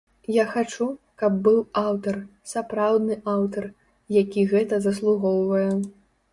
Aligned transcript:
Я 0.35 0.43
хачу, 0.53 0.87
каб 1.21 1.35
быў 1.47 1.59
аўтар, 1.83 2.17
сапраўдны 2.53 3.21
аўтар, 3.37 3.71
які 4.21 4.49
гэтага 4.55 4.83
заслугоўвае. 4.91 5.67